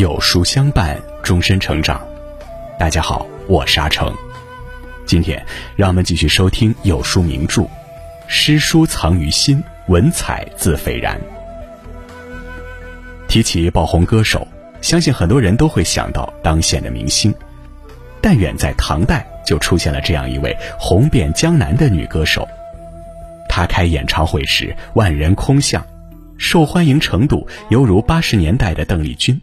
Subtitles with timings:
[0.00, 2.00] 有书相伴，终身成长。
[2.78, 4.10] 大家好，我沙成。
[5.04, 5.44] 今天
[5.76, 7.60] 让我们继续收听有书名著
[8.26, 11.20] 《诗书藏于心，文采自斐然》。
[13.28, 14.48] 提起爆红歌手，
[14.80, 17.34] 相信很多人都会想到当现的明星。
[18.22, 22.48] 但远在唐代，就出现了这样一位红遍江南的女歌手。
[23.50, 25.84] 她开演唱会时，万人空巷。
[26.38, 29.38] 受欢迎程度犹如八十年代的邓丽君，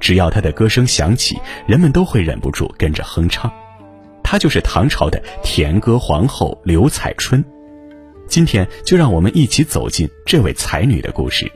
[0.00, 3.52] 只要她的歌声响起，人们都会忍不住跟着哼唱。
[4.22, 7.44] 她就是唐朝的甜歌皇后刘彩春。
[8.26, 11.50] 今天就让我们一起走进这位才女的故事。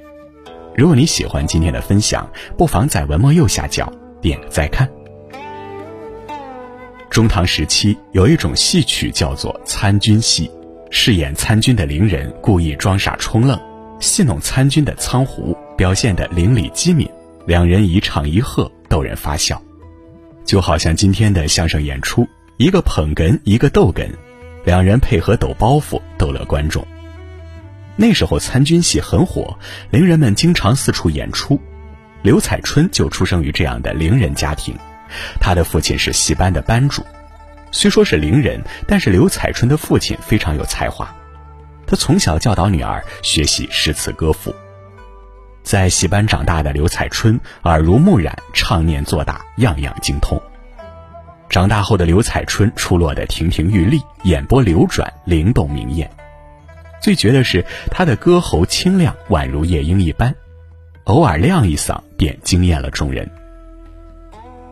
[0.76, 4.88] 如果你喜欢今天的分享，不妨在文末右下角点个再看。
[7.10, 10.48] 中唐时期有一种戏曲叫做参军戏，
[10.90, 13.58] 饰演参军的伶人故意装傻充愣。
[13.98, 17.10] 戏弄参军的苍胡，表现得伶俐机敏，
[17.48, 19.62] 两人一唱一和，逗人发笑，
[20.44, 24.06] 就好像今天的相声演出，一个捧哏，一个逗哏，
[24.66, 26.86] 两人配合抖包袱，逗乐观众。
[27.96, 31.58] 那时候参军戏很火，伶人们经常四处演出，
[32.20, 34.76] 刘彩春就出生于这样的伶人家庭，
[35.40, 37.02] 她的父亲是戏班的班主，
[37.72, 41.10] 虽说是伶人，但是刘彩春的父亲非常有才华。
[41.86, 44.54] 他从小教导女儿学习诗词歌赋，
[45.68, 50.40] 在戏班长大的刘彩春耳濡目染，唱念做打样样精通。
[51.50, 56.10] 长大后的刘彩春出落得亭亭玉立，眼波流转，灵动明艳。
[57.02, 60.34] 最绝的是她的歌喉清亮，宛如夜莺一般，
[61.04, 63.30] 偶尔亮一嗓便惊艳了众人。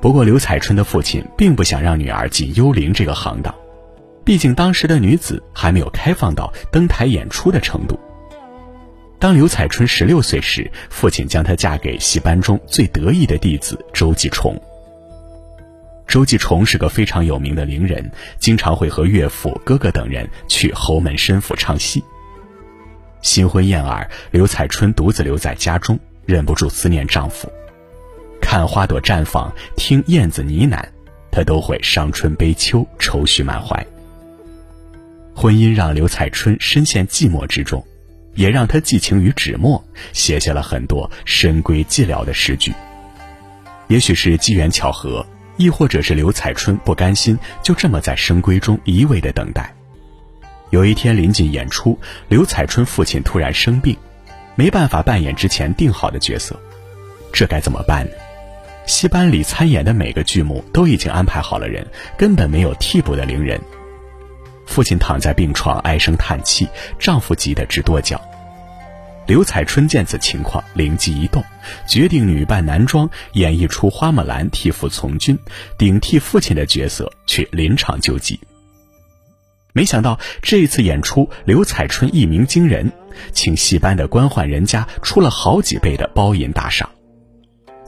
[0.01, 3.55] 不过刘彩春的父亲并不想让女儿进幽灵这个行当。
[4.25, 8.01] 毕竟当时的女子还没有开放到登台演出的程度。
[9.19, 14.55] 当刘彩春十六岁时，父亲将她嫁给戏班中最得意的弟子周继崇。
[16.07, 22.03] 周继崇是个非常有名的伶人，经常会和岳父、哥哥等人去侯门深府唱戏。
[23.23, 27.51] 新婚燕尔，刘彩春独自留在家中，忍不住思念丈夫。
[28.41, 30.85] 看花朵绽放，听燕子呢喃，
[31.33, 33.85] 她都会伤春悲秋，愁绪满怀。
[35.35, 37.85] 婚姻让刘彩春深陷寂寞之中，
[38.37, 39.83] 也让他寄情于纸墨，
[40.13, 42.73] 写下了很多深闺寂寥的诗句。
[43.89, 45.27] 也许是机缘巧合，
[45.57, 49.75] 亦或者是刘彩春不甘心就这么在深闺中一味的等待。
[50.71, 51.99] 有一天临近演出，
[52.29, 53.97] 刘彩春父亲突然生病，
[54.55, 56.61] 没办法扮演之前定好的角色，
[57.33, 58.13] 这该怎么办呢？
[58.87, 61.87] 戏班里参演的每个剧目都已经安排好了人，
[62.17, 63.61] 根本没有替补的伶人。
[64.77, 68.21] 父亲躺在病床，唉声叹气，丈夫急得直跺脚。
[69.27, 71.43] 刘彩春见此情况，灵机一动，
[71.89, 75.39] 决定女扮男装，演绎出花木兰替父从军，
[75.79, 78.39] 顶替父亲的角色，去临场救济。
[79.73, 82.93] 没想到这一次演出，刘彩春一鸣惊人，
[83.33, 86.87] 请戏班的官宦人家出了好几倍的包银大赏。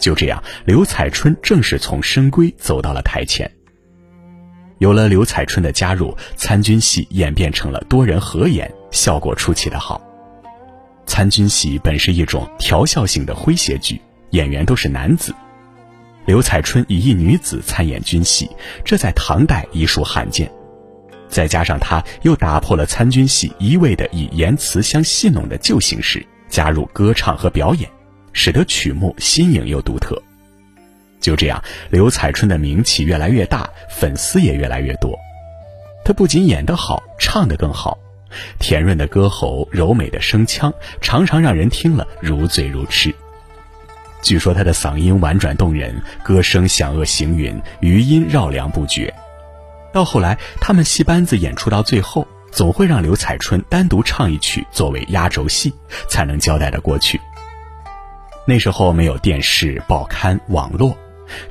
[0.00, 3.58] 就这样，刘彩春正式从深闺走到了台前。
[4.78, 10.00] 有了刘彩春的加入，参军戏演变成了多人合演，效果出奇的好。
[11.05, 14.00] 参军戏本是一种调笑性的诙谐剧，
[14.31, 15.34] 演员都是男子。
[16.27, 18.49] 刘彩春以一女子参演军戏，
[18.84, 20.50] 这在唐代已属罕见。
[21.28, 27.91] 再加上她又打破了参军戏一味的以言辞相戏弄的旧形式，加入歌唱和表演，
[28.33, 30.22] 使得曲目新颖又独特。
[31.21, 35.19] 就这样，刘彩春的名气越来越大，粉丝也越来越多。
[36.05, 37.99] 她不仅演得好，唱得更好，
[38.59, 43.15] 甜润的歌喉、柔美的声腔，常常让人听了如醉如痴。
[44.23, 49.12] 据说她的嗓音婉转动人，歌声响遏行云，余音绕梁不绝。
[49.93, 55.73] 到后来，他们戏班子演出到最后，总会让刘彩春单独唱一曲作为压轴戏，
[56.09, 57.20] 才能交代得过去。
[58.47, 60.97] 那时候没有电视、报刊、网络。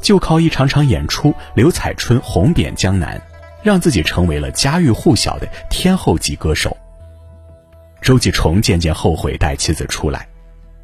[0.01, 3.21] 就靠一场场演出，刘彩春红遍江南，
[3.63, 6.75] 让自己成为了家喻户晓的天后级歌手。
[8.01, 10.27] 周继崇渐渐后悔带妻子出来，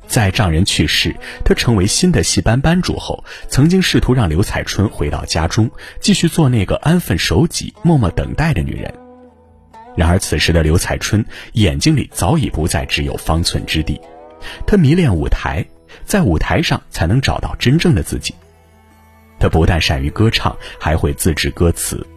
[0.07, 5.69] 在丈人去世，他成为新的戏班班主后，曾经试图让刘彩春回到家中，
[6.01, 8.94] 继续做那个安分守己、默默等待的女人。
[9.95, 11.24] 然而此时的刘彩春
[11.54, 14.01] 眼睛里早已不再只有方寸之地，
[14.66, 15.63] 她迷恋舞台，
[16.04, 18.34] 在舞台上才能找到真正的自己。
[19.44, 22.07] 她不但善于歌唱，还会自制歌词。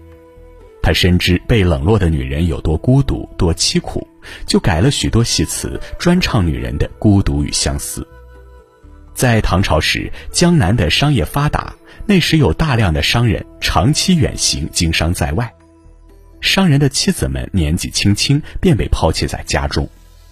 [0.81, 4.07] 她深知被冷落的女人有多孤独、多凄苦，
[4.47, 8.07] 就改了许多戏词，专唱女人的孤独与相思。
[9.13, 11.75] 在唐朝时，江南的商业发达，
[12.07, 15.53] 那时有大量的商人长期远行经商在外，
[16.41, 19.89] 商人的妻子们年纪轻轻便被抛弃在家中，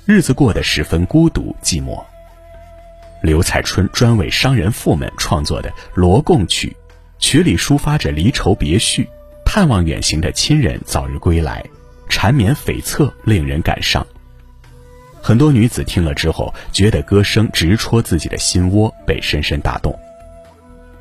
[0.07, 2.01] 日子过得十分孤独寂寞。
[3.21, 6.69] 刘彩春专为商人妇们创作的《罗贡曲》，
[7.25, 9.09] 曲里抒发着离愁别绪，
[9.47, 11.65] 盼望远行的亲人早日归来，
[12.07, 14.07] 缠绵悱恻，令人感伤。
[15.23, 19.99] 很多女子听了之后，觉得歌声直戳自己的心窝，被深深打动。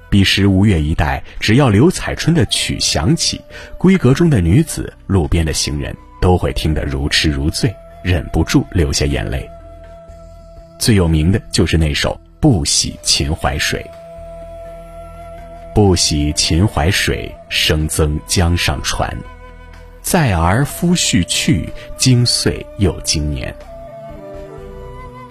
[0.09, 3.41] 彼时吴越一带，只要刘彩春的曲响起，
[3.77, 7.69] 闺阁中的女子、路边的行人都会听得如痴如醉，
[8.01, 9.45] 忍不住流下眼泪。
[10.79, 13.85] 最有名的就是那首《不喜秦淮水》。
[15.73, 19.11] 不喜秦淮水，生增江上船。
[20.03, 21.67] 载儿夫婿去，
[21.97, 23.53] 经岁又经年。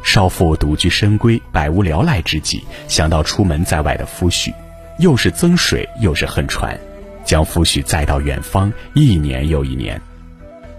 [0.03, 4.53] 少妇独居深闺，百无聊赖之际，想到出门在外的夫婿，
[4.99, 6.77] 又是增水又是恨船，
[7.25, 10.01] 将夫婿载到远方，一年又一年，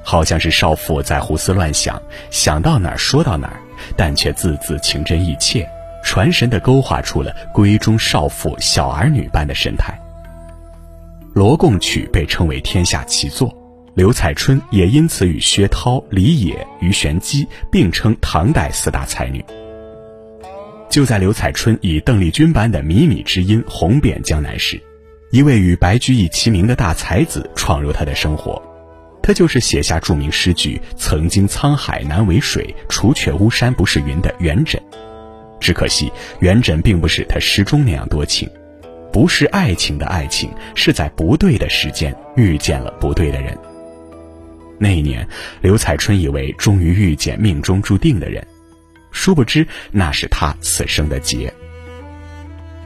[0.03, 3.61] 好像是少妇在胡思乱想，想到哪儿说到哪儿，
[3.95, 5.65] 但却字字情真意切，
[6.03, 9.97] 传神地勾画出了闺中少妇小儿女般的神态。
[11.33, 13.51] 《罗贡曲》被称为天下奇作。
[13.95, 19.43] 刘彩春也因此与薛涛、李野、鱼玄机并称唐代四大才女。
[20.89, 24.81] 就在刘彩春以邓丽君般的靡靡之音红遍江南时，
[25.31, 28.61] 一位与白居易齐名的大才子闯入她的生活，
[29.21, 34.79] 他就是写下著名诗句“曾经沧海难为水，除却巫山不是云”的元稹。
[35.63, 36.11] 只可惜，
[36.41, 38.49] 元稹并不是他诗中那样多情，
[39.13, 43.57] 不是爱情的爱情，是在不对的时间遇见了不对的人。
[44.77, 45.25] 那一年，
[45.61, 48.45] 刘彩春以为终于遇见命中注定的人，
[49.11, 51.51] 殊不知那是他此生的劫。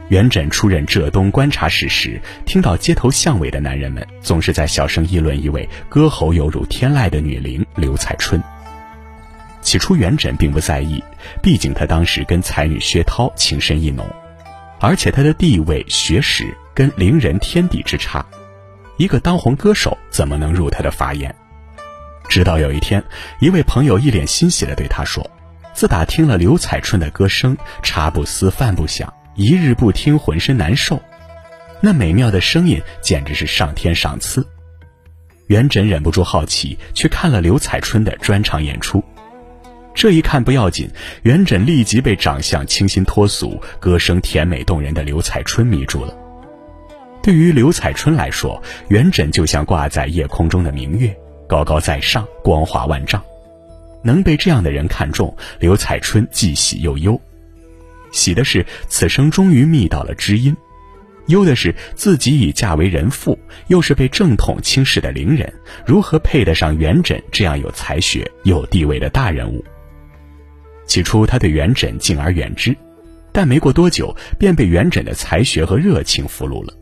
[0.08, 8.40] 元稹出任浙东观察使时，听到街头巷尾的男人们总是在小声议论一位歌喉犹如天籁的女伶刘彩春。
[9.68, 11.04] 起初，元稹并不在意，
[11.42, 14.08] 毕竟他当时跟才女薛涛情深意浓，
[14.80, 18.24] 而且他的地位学识跟伶人天地之差，
[18.96, 21.34] 一个当红歌手怎么能入他的法眼？
[22.30, 23.04] 直到有一天，
[23.40, 25.30] 一位朋友一脸欣喜地对他说
[25.74, 30.98] ：“自打听了刘彩春的歌声，茶不思饭不想，一日不听浑身难受。
[31.82, 34.48] 那美妙的声音简直是上天赏赐。”
[35.48, 39.04] 元稹忍不住好奇，去看了刘彩春的专场演出。
[39.98, 40.88] 这一看不要紧，
[41.22, 46.16] 元稹立即被长相清新脱俗、歌声甜美动人的刘彩春迷住了。
[47.20, 51.12] 对于刘彩春来说，元稹就像挂在夜空中的明月。
[51.48, 53.20] 高高在上，光华万丈，
[54.04, 57.20] 能被这样的人看中，刘彩春既喜又忧。
[58.12, 60.56] 喜的是此生终于觅到了知音，
[61.26, 63.36] 忧的是自己已嫁为人妇，
[63.66, 65.52] 又是被正统轻视的伶人，
[65.84, 69.64] 如何配得上元稹这样有才学、有地位的大人物？
[70.88, 72.76] 起初，他对元稹敬而远之，
[73.30, 76.72] 但没过多久，便被元稹的才学和热情俘虏了。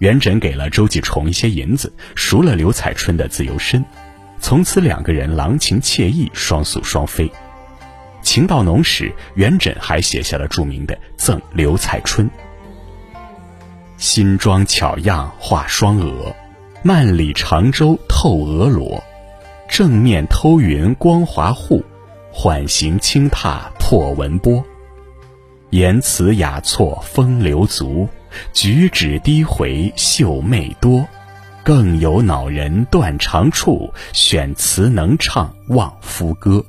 [0.00, 3.82] 元稹给了周继崇一些银子，赎了刘彩春的自由身，
[4.40, 7.30] 从此两个人郎情妾意，双宿双飞。
[8.22, 12.28] 情到浓时，元稹还写下了著名的《赠刘彩春》：
[13.96, 16.34] 新妆巧样画双额，
[16.84, 19.02] 万里长舟透娥罗。
[19.68, 21.84] 正面偷云光华护，
[22.38, 24.62] 缓行轻踏破文波。
[25.70, 28.06] 言辞雅措风流足。
[28.52, 31.08] 举止低回秀媚多，
[31.64, 36.62] 更有恼人断肠处，选词能唱望夫歌。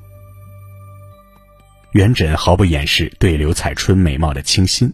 [1.92, 4.94] 元稹毫不掩饰对刘彩春美貌的倾心，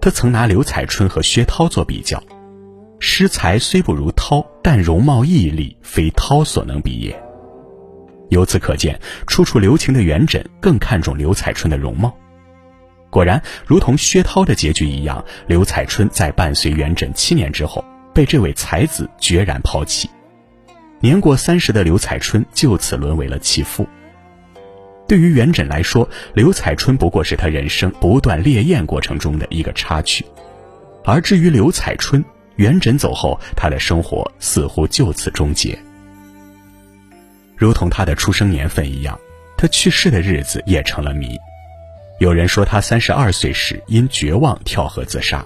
[0.00, 2.22] 他曾拿刘彩春和薛涛做比较，
[3.00, 7.25] 诗才虽不如涛，但容貌毅力非涛所能比也。
[8.28, 12.14] 由此可见，处处留情的元稹更看重刘彩春的容貌。
[13.08, 20.10] 果然，如同薛涛的结局一样，刘彩春在伴随元稹七年之后，被这位才子决然抛弃。
[21.00, 23.86] 年过三十的刘彩春就此沦为了弃妇。
[25.06, 30.26] 对于元稹来说，刘彩春不过是他人生不断烈焰过程中的一个插曲。
[31.04, 32.24] 而至于刘彩春，
[32.56, 35.78] 元稹走后，他的生活似乎就此终结。
[37.56, 39.18] 如同他的出生年份一样，
[39.56, 41.38] 他去世的日子也成了谜。
[42.18, 45.44] 有人说他三十二岁时因绝望跳河自杀，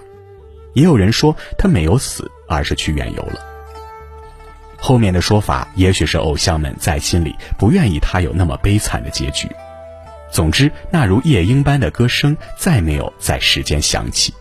[0.73, 3.39] 也有人说他没有死，而是去远游了。
[4.77, 9.47] 后面的说法也许是偶像们在心里不愿意他有那么悲惨的结局。
[10.31, 14.33] 总之，那如夜莺般的歌声再没有在世间响起。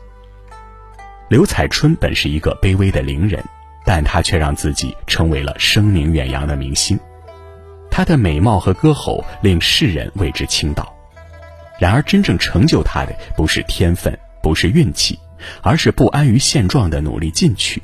[1.29, 3.45] 刘彩春本是一个卑微的伶人，
[3.85, 6.99] 但他却让自己成为了声名远扬的明星。
[7.91, 10.95] 她的美貌和歌喉令世人为之倾倒。
[11.79, 15.19] 然而，真正成就她的不是天分，不是运气，
[15.63, 17.83] 而是不安于现状的努力进取。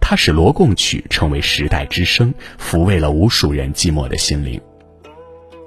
[0.00, 4.60] 她使罗贡曲成为时代之声，抚慰了无数人寂寞的心灵。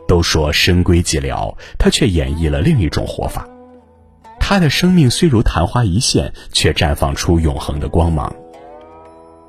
[0.08, 3.48] 都说深闺寂寥，她却演绎了另一种活法。
[4.40, 8.34] 他的生命虽如昙花一现，却绽放出永恒的光芒。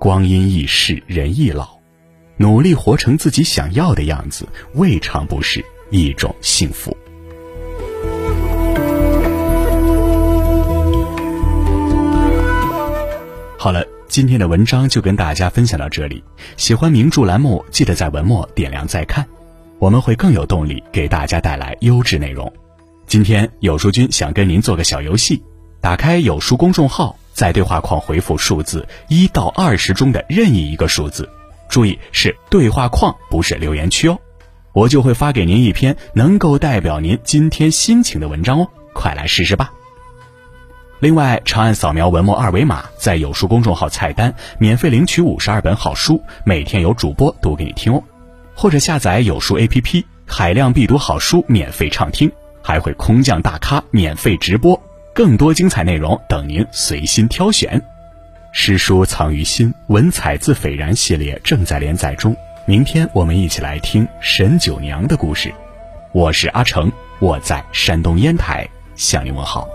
[0.01, 1.78] 光阴易逝，人易老，
[2.41, 6.97] 努力活成自己想要的样子，未尝不是一种幸福。
[13.59, 16.23] 好了，今天的文章就跟大家分享到这里。
[16.57, 19.27] 喜欢名著栏目，记得在文末点亮再看，
[19.81, 22.53] 我们会更有动力给大家带来优质内容。
[23.09, 25.43] 今天有书君想跟您做个小游戏，
[25.81, 31.29] 打开有书公众号，在对话框回复数字一到二十中的任意一个数字，
[31.69, 34.19] 注意是对话框，不是留言区哦，
[34.73, 39.73] 我就会发给您一篇能够代表您今天心情的文章哦，快来试试吧。
[41.01, 48.03] 另外，长按扫描文末二维码，在有书公众号菜单免费领取五十二本好书，每天有主播读给你听哦，
[48.55, 52.31] 或者下载有书 APP，海量必读好书免费畅听。
[52.61, 54.79] 还会空降大咖免费直播，
[55.15, 57.83] 更多精彩内容等您随心挑选。
[58.61, 62.37] 诗书藏于心，文采自斐然系列正在连载中。
[62.67, 65.55] 明天我们一起来听沈九娘的故事。
[66.11, 69.69] 我是阿成，我在山东烟台向您问好。